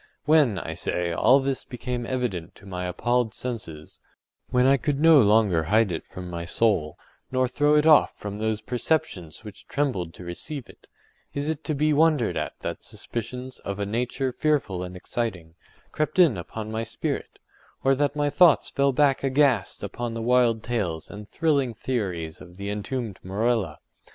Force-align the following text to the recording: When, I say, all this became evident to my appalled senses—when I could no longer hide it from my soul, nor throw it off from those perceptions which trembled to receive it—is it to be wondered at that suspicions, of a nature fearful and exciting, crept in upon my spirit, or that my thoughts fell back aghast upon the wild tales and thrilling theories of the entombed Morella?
When, 0.25 0.57
I 0.57 0.73
say, 0.73 1.11
all 1.11 1.39
this 1.39 1.63
became 1.63 2.07
evident 2.07 2.55
to 2.55 2.65
my 2.65 2.87
appalled 2.87 3.35
senses—when 3.35 4.65
I 4.65 4.75
could 4.75 4.99
no 4.99 5.21
longer 5.21 5.65
hide 5.65 5.91
it 5.91 6.07
from 6.07 6.27
my 6.27 6.43
soul, 6.43 6.97
nor 7.31 7.47
throw 7.47 7.75
it 7.75 7.85
off 7.85 8.15
from 8.17 8.39
those 8.39 8.61
perceptions 8.61 9.43
which 9.43 9.67
trembled 9.67 10.15
to 10.15 10.23
receive 10.23 10.67
it—is 10.67 11.49
it 11.51 11.63
to 11.65 11.75
be 11.75 11.93
wondered 11.93 12.35
at 12.35 12.57
that 12.61 12.83
suspicions, 12.83 13.59
of 13.59 13.77
a 13.77 13.85
nature 13.85 14.31
fearful 14.31 14.81
and 14.81 14.95
exciting, 14.95 15.53
crept 15.91 16.17
in 16.17 16.35
upon 16.35 16.71
my 16.71 16.81
spirit, 16.81 17.37
or 17.83 17.93
that 17.93 18.15
my 18.15 18.31
thoughts 18.31 18.71
fell 18.71 18.91
back 18.91 19.23
aghast 19.23 19.83
upon 19.83 20.15
the 20.15 20.21
wild 20.23 20.63
tales 20.63 21.11
and 21.11 21.29
thrilling 21.29 21.75
theories 21.75 22.41
of 22.41 22.57
the 22.57 22.71
entombed 22.71 23.19
Morella? 23.21 23.77